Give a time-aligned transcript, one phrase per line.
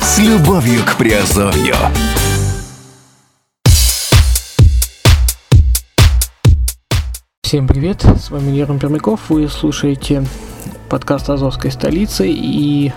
[0.00, 1.74] С любовью к Приазовью.
[7.42, 10.24] Всем привет, с вами Герман Пермяков, вы слушаете
[10.88, 12.92] подкаст Азовской столицы и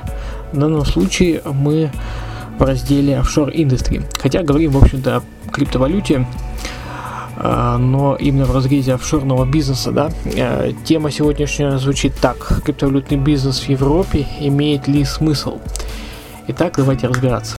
[0.54, 1.92] в данном случае мы
[2.60, 4.06] в разделе Offshore Industry.
[4.20, 6.28] Хотя говорим, в общем-то, о криптовалюте,
[7.38, 10.12] а, но именно в разрезе офшорного бизнеса, да.
[10.38, 12.62] А, Тема сегодняшняя звучит так.
[12.66, 15.60] Криптовалютный бизнес в Европе имеет ли смысл?
[16.50, 17.56] Итак, давайте разбираться.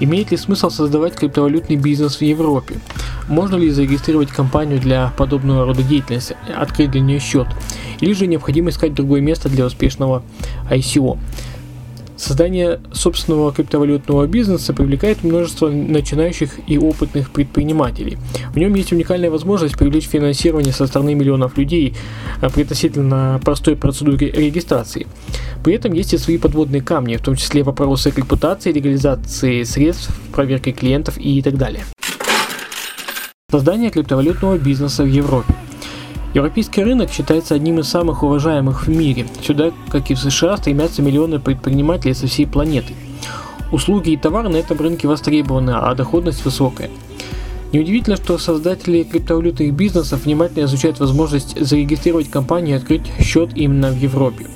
[0.00, 2.76] Имеет ли смысл создавать криптовалютный бизнес в Европе?
[3.28, 7.46] Можно ли зарегистрировать компанию для подобного рода деятельности, открыть для нее счет?
[8.00, 10.22] Или же необходимо искать другое место для успешного
[10.70, 11.18] ICO?
[12.16, 18.18] Создание собственного криптовалютного бизнеса привлекает множество начинающих и опытных предпринимателей.
[18.52, 21.96] В нем есть уникальная возможность привлечь финансирование со стороны миллионов людей
[22.40, 25.08] а, при относительно простой процедуре регистрации.
[25.64, 30.70] При этом есть и свои подводные камни, в том числе вопросы репутации, легализации средств, проверки
[30.70, 31.84] клиентов и так далее.
[33.50, 35.54] Создание криптовалютного бизнеса в Европе.
[36.34, 39.24] Европейский рынок считается одним из самых уважаемых в мире.
[39.40, 42.94] Сюда, как и в США, стремятся миллионы предпринимателей со всей планеты.
[43.70, 46.90] Услуги и товары на этом рынке востребованы, а доходность высокая.
[47.72, 53.96] Неудивительно, что создатели криптовалютных бизнесов внимательно изучают возможность зарегистрировать компанию и открыть счет именно в
[53.96, 54.46] Европе.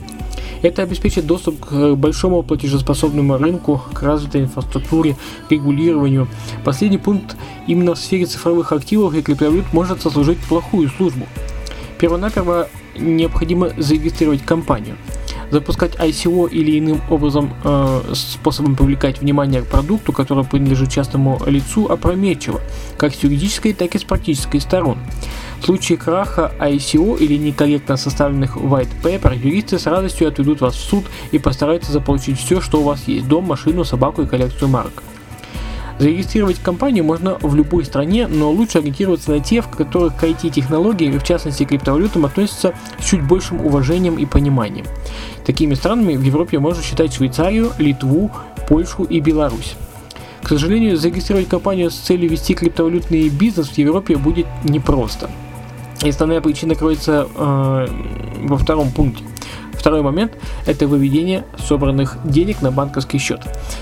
[0.62, 5.16] Это обеспечит доступ к большому платежеспособному рынку, к развитой инфраструктуре,
[5.48, 6.26] регулированию.
[6.64, 7.36] Последний пункт
[7.68, 11.24] именно в сфере цифровых активов и криптовалют может сослужить плохую службу.
[11.98, 14.96] Первонаперво необходимо зарегистрировать компанию.
[15.50, 21.86] Запускать ICO или иным образом э, способом привлекать внимание к продукту, который принадлежит частному лицу,
[21.86, 22.60] опрометчиво,
[22.98, 24.98] как с юридической, так и с практической сторон.
[25.60, 30.80] В случае краха ICO или некорректно составленных white paper, юристы с радостью отведут вас в
[30.80, 35.02] суд и постараются заполучить все, что у вас есть– дом, машину, собаку и коллекцию марок.
[35.98, 41.18] Зарегистрировать компанию можно в любой стране, но лучше ориентироваться на те, в которых к IT-технологиям,
[41.18, 44.86] в частности криптовалютам, относятся с чуть большим уважением и пониманием.
[45.44, 48.30] Такими странами в Европе можно считать Швейцарию, Литву,
[48.68, 49.74] Польшу и Беларусь.
[50.42, 55.28] К сожалению, зарегистрировать компанию с целью вести криптовалютный бизнес в Европе будет непросто.
[56.04, 57.86] И основная причина кроется э,
[58.44, 59.24] во втором пункте.
[59.78, 60.32] Второй момент–
[60.66, 63.40] это выведение собранных денег на банковский счет.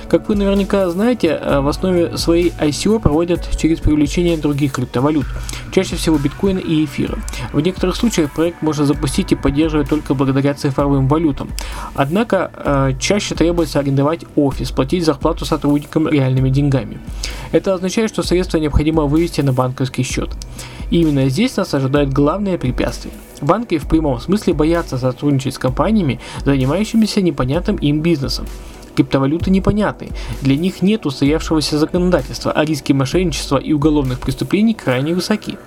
[0.09, 5.27] Как вы наверняка знаете, э, в основе своей ICO проводят через привлечение других криптовалют,
[5.73, 7.19] чаще всего биткоина и эфира.
[7.53, 11.49] В некоторых случаях проект можно запустить и поддерживать только благодаря цифровым валютам.
[11.95, 16.99] Однако э, чаще требуется арендовать офис, платить зарплату сотрудникам реальными деньгами.
[17.53, 20.28] Это означает, что средства необходимо вывести на банковский счет.
[20.91, 23.15] И именно здесь нас ожидает главное препятствие.
[23.41, 28.47] Банки в прямом смысле боятся сотрудничать с компаниями, занимающимися непонятным им бизнесом.
[28.95, 30.09] Криптовалюты непонятны,
[30.41, 35.59] для них нет устоявшегося законодательства, а риски мошенничества и уголовных преступлений крайне высоки.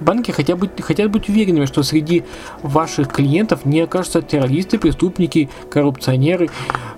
[0.00, 2.24] Банки хотят быть, хотят быть уверенными, что среди
[2.62, 6.48] ваших клиентов не окажутся террористы, преступники, коррупционеры,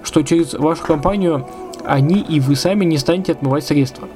[0.05, 1.49] что через вашу компанию
[1.85, 4.09] они и вы сами не станете отмывать средства.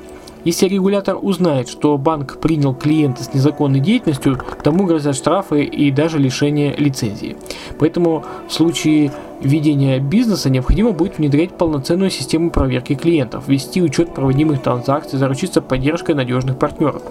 [0.46, 6.20] Если регулятор узнает, что банк принял клиента с незаконной деятельностью, тому грозят штрафы и даже
[6.20, 7.36] лишение лицензии.
[7.80, 14.62] Поэтому в случае ведения бизнеса необходимо будет внедрять полноценную систему проверки клиентов, вести учет проводимых
[14.62, 17.02] транзакций, заручиться поддержкой надежных партнеров.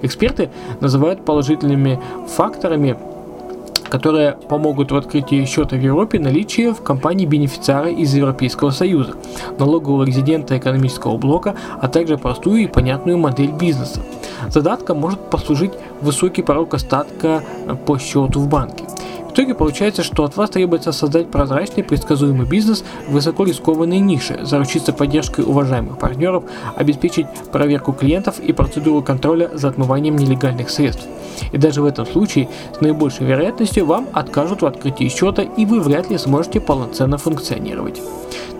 [0.00, 0.48] Эксперты
[0.80, 2.96] называют положительными факторами
[3.88, 9.14] которые помогут в открытии счета в Европе наличие в компании бенефициара из Европейского Союза,
[9.58, 14.00] налогового резидента экономического блока, а также простую и понятную модель бизнеса.
[14.48, 17.42] Задатком может послужить высокий порог остатка
[17.86, 18.84] по счету в банке
[19.36, 24.94] итоге получается, что от вас требуется создать прозрачный, предсказуемый бизнес в высоко рискованной нише, заручиться
[24.94, 26.44] поддержкой уважаемых партнеров,
[26.74, 31.06] обеспечить проверку клиентов и процедуру контроля за отмыванием нелегальных средств.
[31.52, 35.80] И даже в этом случае с наибольшей вероятностью вам откажут в открытии счета и вы
[35.80, 38.00] вряд ли сможете полноценно функционировать.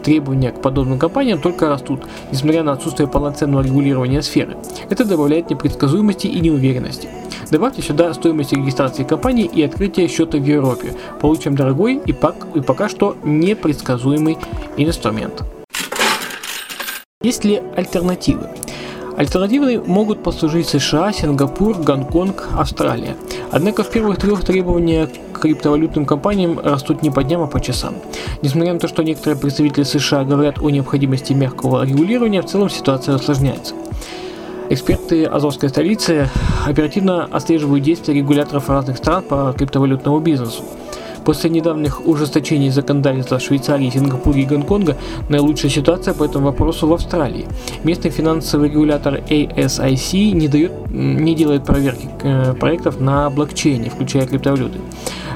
[0.06, 4.56] Требования к подобным компаниям только растут, несмотря на отсутствие полноценного регулирования сферы.
[4.88, 7.08] Это добавляет непредсказуемости и неуверенности.
[7.50, 10.94] Добавьте сюда стоимость регистрации компании и открытия счета в Европе.
[11.20, 14.38] Получим дорогой и, пак, и пока что непредсказуемый
[14.76, 15.42] инструмент.
[17.20, 18.48] Есть ли альтернативы?
[19.16, 23.16] Альтернативы могут послужить США, Сингапур, Гонконг, Австралия.
[23.50, 27.94] Однако в первых трех требования к криптовалютным компаниям растут не по дням, а по часам.
[28.42, 33.14] Несмотря на то, что некоторые представители США говорят о необходимости мягкого регулирования, в целом ситуация
[33.14, 33.74] осложняется.
[34.68, 36.28] Эксперты Азовской столицы
[36.66, 40.62] оперативно отслеживают действия регуляторов разных стран по криптовалютному бизнесу.
[41.26, 44.96] После недавних ужесточений законодательства Швейцарии, Сингапуре и Гонконга
[45.28, 47.46] наилучшая ситуация по этому вопросу в Австралии.
[47.82, 54.78] Местный финансовый регулятор ASIC не, дает, не делает проверки э, проектов на блокчейне, включая криптовалюты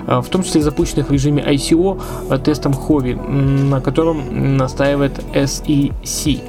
[0.07, 2.01] в том числе запущенных в режиме ICO
[2.31, 6.41] э, тестом Хови, на котором настаивает SEC.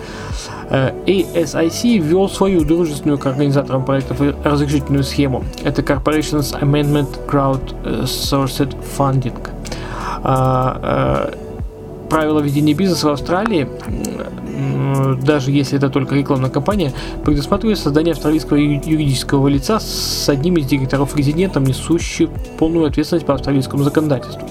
[0.71, 5.43] ASIC ввел свою дружественную к организаторам проектов разрешительную схему.
[5.63, 9.35] Это Corporations Amendment Crowdsourced Funding.
[10.23, 11.33] А, а,
[12.09, 13.67] правила ведения бизнеса в Австралии,
[15.23, 21.63] даже если это только рекламная кампания, предусматривает создание австралийского юридического лица с одним из директоров-резидентом,
[21.63, 24.47] несущим полную ответственность по австралийскому законодательству.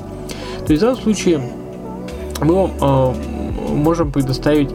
[0.66, 1.40] То есть в данном случае
[2.42, 3.12] мы э,
[3.74, 4.70] можем предоставить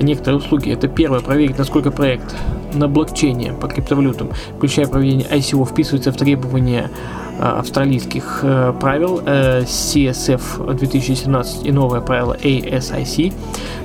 [0.00, 0.70] некоторые услуги.
[0.70, 2.34] Это первое, проверить, насколько проект
[2.72, 6.90] на блокчейне по криптовалютам, включая проведение ICO, вписывается в требования
[7.38, 13.32] а, австралийских э, правил э, CSF 2017 и новое правило ASIC.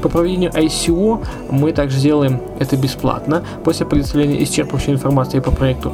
[0.01, 5.91] По проведению ICO мы также делаем это бесплатно после предоставления исчерпывающей информации по проекту.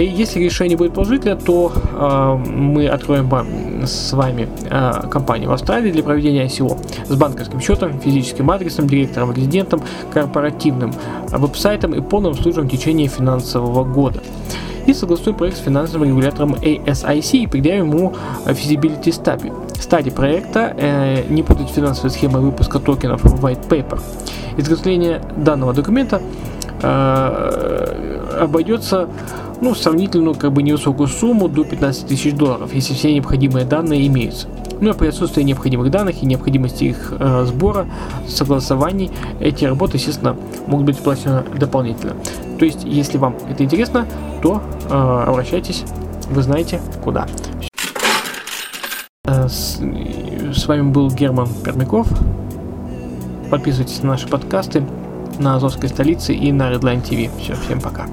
[0.00, 3.30] И если решение будет положительное, то э, мы откроем
[3.86, 9.32] с вами э, компанию в Австралии для проведения ICO с банковским счетом, физическим адресом, директором,
[9.32, 10.94] резидентом, корпоративным
[11.28, 14.22] веб-сайтом и полным обслуживанием в течение финансового года
[14.86, 18.14] и согласуем проект с финансовым регулятором ASIC и предъявим ему
[18.46, 19.52] feasibility study.
[19.78, 24.00] Стадии проекта э, не путать финансовой схемой выпуска токенов white paper.
[24.56, 26.22] Изготовление данного документа
[26.82, 29.08] э, обойдется
[29.60, 34.48] ну, сравнительно как бы невысокую сумму до 15 тысяч долларов, если все необходимые данные имеются.
[34.80, 37.86] Ну а при отсутствии необходимых данных и необходимости их э, сбора,
[38.26, 40.36] согласований, эти работы, естественно,
[40.66, 42.16] могут быть оплачены дополнительно.
[42.58, 44.06] То есть, если вам это интересно,
[44.42, 45.84] то э, обращайтесь,
[46.30, 47.26] вы знаете куда.
[49.24, 49.80] Э, с,
[50.54, 52.08] с вами был Герман Пермяков.
[53.50, 54.84] Подписывайтесь на наши подкасты
[55.38, 57.30] на Азовской столице и на Redline TV.
[57.38, 58.06] Все, всем пока.